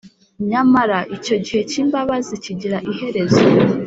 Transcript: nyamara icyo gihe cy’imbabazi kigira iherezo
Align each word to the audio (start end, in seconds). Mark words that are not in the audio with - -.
nyamara 0.49 0.99
icyo 1.15 1.35
gihe 1.43 1.61
cy’imbabazi 1.69 2.33
kigira 2.43 2.77
iherezo 2.91 3.41